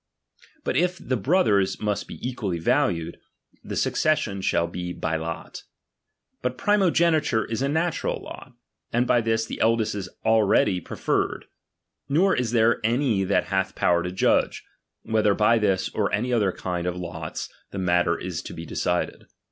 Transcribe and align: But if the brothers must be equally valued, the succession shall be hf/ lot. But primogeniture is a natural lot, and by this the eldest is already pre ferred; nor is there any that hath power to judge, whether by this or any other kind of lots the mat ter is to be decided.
But 0.63 0.75
if 0.75 0.97
the 0.97 1.15
brothers 1.15 1.79
must 1.79 2.07
be 2.07 2.17
equally 2.27 2.57
valued, 2.57 3.19
the 3.63 3.75
succession 3.75 4.41
shall 4.41 4.65
be 4.65 4.95
hf/ 4.95 5.19
lot. 5.21 5.61
But 6.41 6.57
primogeniture 6.57 7.45
is 7.45 7.61
a 7.61 7.69
natural 7.69 8.19
lot, 8.19 8.53
and 8.91 9.05
by 9.05 9.21
this 9.21 9.45
the 9.45 9.61
eldest 9.61 9.93
is 9.93 10.09
already 10.25 10.81
pre 10.81 10.97
ferred; 10.97 11.43
nor 12.09 12.35
is 12.35 12.49
there 12.51 12.79
any 12.83 13.23
that 13.25 13.49
hath 13.53 13.75
power 13.75 14.01
to 14.01 14.11
judge, 14.11 14.65
whether 15.03 15.35
by 15.35 15.59
this 15.59 15.87
or 15.89 16.11
any 16.11 16.33
other 16.33 16.51
kind 16.51 16.87
of 16.87 16.97
lots 16.97 17.47
the 17.69 17.77
mat 17.77 18.05
ter 18.05 18.17
is 18.17 18.41
to 18.41 18.53
be 18.53 18.65
decided. 18.65 19.27